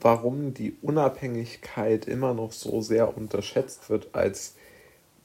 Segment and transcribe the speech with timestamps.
[0.00, 4.54] warum die Unabhängigkeit immer noch so sehr unterschätzt wird als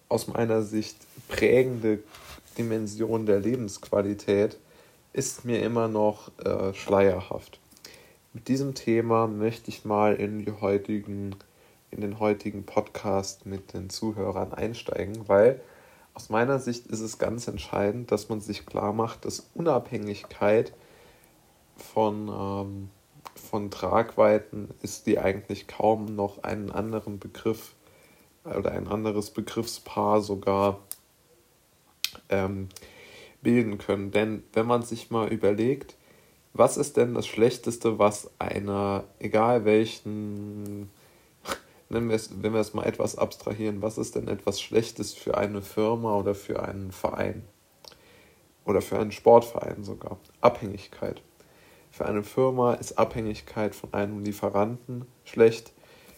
[0.10, 2.00] aus meiner Sicht prägende
[2.58, 4.58] Dimension der Lebensqualität,
[5.14, 7.60] ist mir immer noch äh, schleierhaft.
[8.34, 11.36] Mit diesem Thema möchte ich mal in, die heutigen,
[11.92, 15.62] in den heutigen Podcast mit den Zuhörern einsteigen, weil
[16.14, 20.74] aus meiner Sicht ist es ganz entscheidend, dass man sich klar macht, dass Unabhängigkeit
[21.78, 22.90] von, ähm,
[23.36, 27.76] von Tragweiten ist, die eigentlich kaum noch einen anderen Begriff
[28.44, 30.80] oder ein anderes Begriffspaar sogar
[32.30, 32.70] ähm,
[33.42, 34.12] bilden können.
[34.12, 35.96] Denn wenn man sich mal überlegt,
[36.54, 40.90] was ist denn das Schlechteste, was einer, egal welchen,
[41.90, 45.38] nennen wir es, wenn wir es mal etwas abstrahieren, was ist denn etwas Schlechtes für
[45.38, 47.44] eine Firma oder für einen Verein?
[48.64, 50.18] Oder für einen Sportverein sogar?
[50.42, 51.22] Abhängigkeit.
[51.96, 55.72] Für eine Firma ist Abhängigkeit von einem Lieferanten schlecht.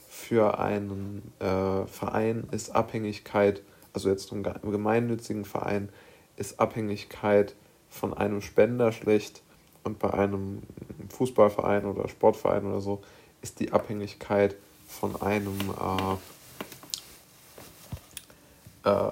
[0.09, 3.61] Für einen äh, Verein ist Abhängigkeit,
[3.93, 5.89] also jetzt einen gemeinnützigen Verein,
[6.35, 7.53] ist Abhängigkeit
[7.91, 9.43] von einem Spender schlecht
[9.83, 10.63] und bei einem
[11.09, 13.03] Fußballverein oder Sportverein oder so
[13.43, 14.55] ist die Abhängigkeit
[14.87, 15.59] von einem,
[18.83, 19.11] äh, äh,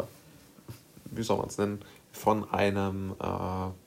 [1.11, 3.84] wie soll man es nennen, von einem, äh,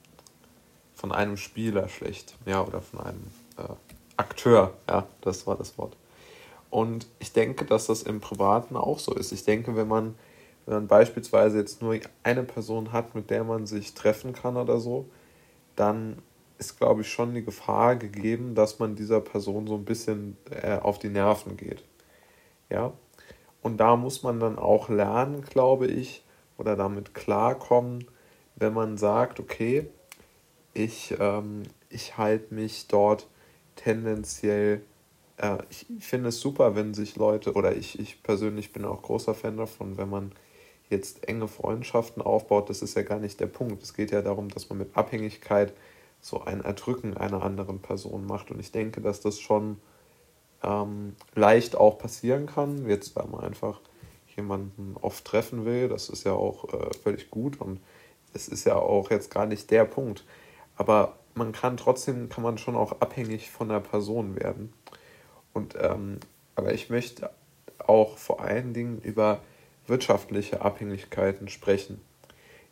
[0.99, 3.73] von einem Spieler schlecht, ja, oder von einem äh,
[4.17, 5.95] Akteur, ja, das war das Wort.
[6.69, 9.31] Und ich denke, dass das im Privaten auch so ist.
[9.31, 10.15] Ich denke, wenn man
[10.69, 14.79] wenn man beispielsweise jetzt nur eine Person hat, mit der man sich treffen kann oder
[14.79, 15.09] so,
[15.75, 16.21] dann
[16.59, 20.77] ist, glaube ich, schon die Gefahr gegeben, dass man dieser Person so ein bisschen äh,
[20.77, 21.83] auf die Nerven geht.
[22.69, 22.93] Ja.
[23.63, 26.23] Und da muss man dann auch lernen, glaube ich,
[26.55, 28.05] oder damit klarkommen,
[28.55, 29.89] wenn man sagt, okay,
[30.79, 33.27] ich, ähm, ich halte mich dort
[33.75, 34.81] tendenziell,
[35.37, 39.33] äh, ich finde es super, wenn sich Leute, oder ich, ich persönlich bin auch großer
[39.33, 40.31] Fan davon, wenn man
[40.89, 43.83] jetzt enge Freundschaften aufbaut, das ist ja gar nicht der Punkt.
[43.83, 45.73] Es geht ja darum, dass man mit Abhängigkeit
[46.21, 48.49] so ein Erdrücken einer anderen Person macht.
[48.49, 49.77] Und ich denke, dass das schon
[50.63, 52.89] ähm, leicht auch passieren kann.
[52.89, 53.79] Jetzt, weil man einfach
[54.35, 57.79] jemanden oft treffen will, das ist ja auch äh, völlig gut und
[58.33, 60.23] es ist ja auch jetzt gar nicht der Punkt.
[60.79, 64.71] Aber man kann trotzdem, kann man schon auch abhängig von der Person werden.
[65.53, 66.19] Und ähm,
[66.55, 67.29] aber ich möchte
[67.77, 69.41] auch vor allen Dingen über
[69.87, 71.99] wirtschaftliche Abhängigkeiten sprechen.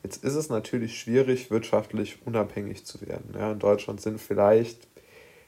[0.03, 3.35] Jetzt ist es natürlich schwierig, wirtschaftlich unabhängig zu werden.
[3.37, 4.87] Ja, in Deutschland sind vielleicht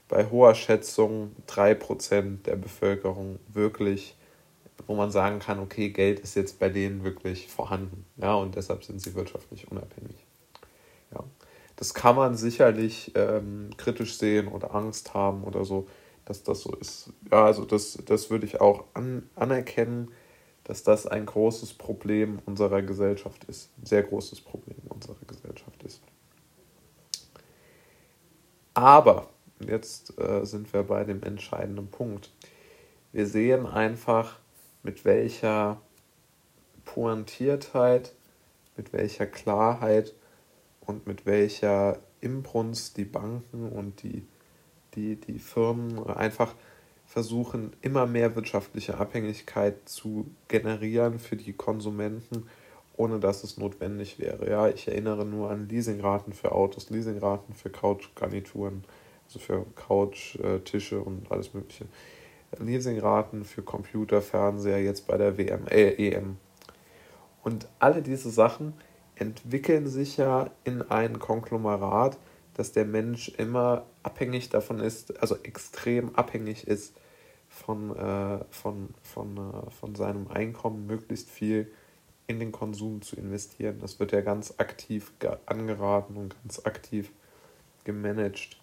[0.10, 4.18] bei hoher Schätzung 3% der Bevölkerung wirklich,
[4.86, 8.06] wo man sagen kann, okay, Geld ist jetzt bei denen wirklich vorhanden.
[8.18, 10.19] Ja, und deshalb sind sie wirtschaftlich unabhängig.
[11.80, 15.88] Das kann man sicherlich ähm, kritisch sehen oder Angst haben oder so,
[16.26, 17.14] dass das so ist.
[17.32, 20.12] Ja, also das, das würde ich auch an, anerkennen
[20.70, 23.72] dass das ein großes Problem unserer Gesellschaft ist.
[23.80, 26.00] Ein sehr großes Problem unserer Gesellschaft ist.
[28.76, 29.30] Aber,
[29.60, 32.30] jetzt äh, sind wir bei dem entscheidenden Punkt.
[33.12, 34.38] Wir sehen einfach,
[34.84, 35.82] mit welcher
[36.86, 38.14] Pointiertheit,
[38.78, 40.14] mit welcher Klarheit
[40.90, 44.26] und mit welcher Imbrunst die Banken und die,
[44.96, 46.56] die, die Firmen einfach
[47.06, 52.48] versuchen, immer mehr wirtschaftliche Abhängigkeit zu generieren für die Konsumenten,
[52.98, 54.50] ohne dass es notwendig wäre.
[54.50, 58.84] Ja, ich erinnere nur an Leasingraten für Autos, Leasingraten für Couchgarnituren,
[59.28, 61.86] also für Couchtische und alles Mögliche.
[62.58, 66.38] Leasingraten für Computer, Fernseher, jetzt bei der WM, äh, EM.
[67.44, 68.74] Und alle diese Sachen
[69.20, 72.18] entwickeln sich ja in ein Konglomerat,
[72.54, 76.94] dass der Mensch immer abhängig davon ist, also extrem abhängig ist
[77.48, 81.72] von, äh, von, von, äh, von seinem Einkommen, möglichst viel
[82.28, 83.80] in den Konsum zu investieren.
[83.82, 85.12] Das wird ja ganz aktiv
[85.46, 87.12] angeraten und ganz aktiv
[87.84, 88.58] gemanagt.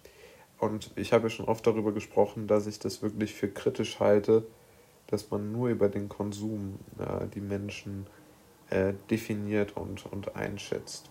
[0.57, 4.47] Und ich habe ja schon oft darüber gesprochen, dass ich das wirklich für kritisch halte,
[5.07, 8.07] dass man nur über den Konsum äh, die Menschen
[8.69, 11.09] äh, definiert und, und einschätzt.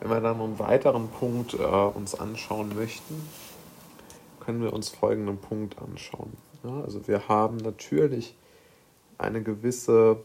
[0.00, 3.14] Wenn wir dann einen weiteren Punkt äh, uns anschauen möchten,
[4.40, 6.32] können wir uns folgenden Punkt anschauen.
[6.62, 8.36] Ja, also wir haben natürlich
[9.18, 10.18] eine gewisse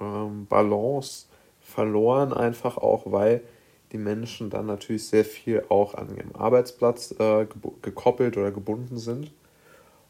[0.00, 1.26] ähm, Balance
[1.60, 3.42] verloren, einfach auch weil
[3.92, 7.46] die Menschen dann natürlich sehr viel auch an ihrem Arbeitsplatz äh,
[7.80, 9.32] gekoppelt oder gebunden sind.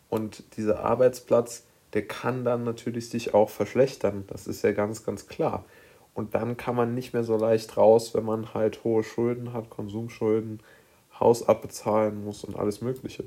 [0.08, 4.24] Und dieser Arbeitsplatz, der kann dann natürlich sich auch verschlechtern.
[4.26, 5.64] Das ist ja ganz, ganz klar.
[6.12, 9.70] Und dann kann man nicht mehr so leicht raus, wenn man halt hohe Schulden hat,
[9.70, 10.60] Konsumschulden,
[11.18, 13.24] Haus abbezahlen muss und alles Mögliche.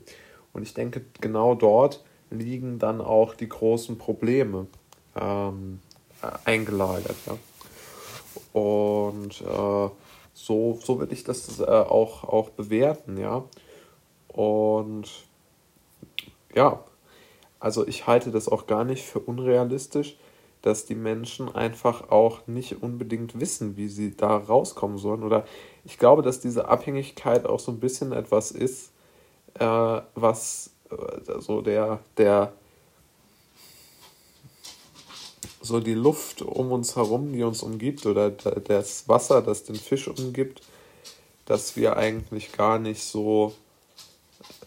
[0.53, 4.67] Und ich denke, genau dort liegen dann auch die großen Probleme
[5.15, 5.79] ähm,
[6.45, 7.15] eingelagert.
[7.25, 8.59] Ja.
[8.59, 9.89] Und äh,
[10.33, 13.43] so, so würde ich das äh, auch, auch bewerten, ja.
[14.27, 15.09] Und
[16.53, 16.83] ja,
[17.59, 20.17] also ich halte das auch gar nicht für unrealistisch,
[20.61, 25.23] dass die Menschen einfach auch nicht unbedingt wissen, wie sie da rauskommen sollen.
[25.23, 25.45] Oder
[25.85, 28.91] ich glaube, dass diese Abhängigkeit auch so ein bisschen etwas ist,
[29.59, 32.53] äh, was äh, so der, der,
[35.61, 40.07] so die Luft um uns herum, die uns umgibt, oder das Wasser, das den Fisch
[40.07, 40.61] umgibt,
[41.45, 43.53] dass wir eigentlich gar nicht so,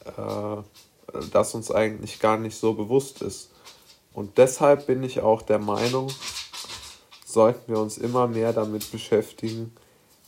[0.04, 0.56] äh,
[1.32, 3.50] dass uns eigentlich gar nicht so bewusst ist.
[4.12, 6.10] Und deshalb bin ich auch der Meinung,
[7.24, 9.72] sollten wir uns immer mehr damit beschäftigen,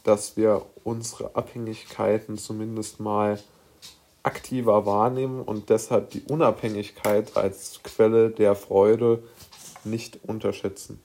[0.04, 3.38] dass wir unsere Abhängigkeiten zumindest mal
[4.22, 9.22] aktiver wahrnehmen und deshalb die Unabhängigkeit als Quelle der Freude
[9.84, 11.02] nicht unterschätzen.